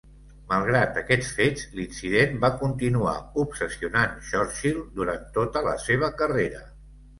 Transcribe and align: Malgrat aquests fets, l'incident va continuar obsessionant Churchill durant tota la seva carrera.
Malgrat 0.51 0.95
aquests 1.01 1.27
fets, 1.39 1.65
l'incident 1.79 2.33
va 2.45 2.51
continuar 2.63 3.13
obsessionant 3.45 4.17
Churchill 4.31 4.83
durant 4.99 5.31
tota 5.39 5.65
la 5.71 5.79
seva 5.87 6.13
carrera. 6.25 6.67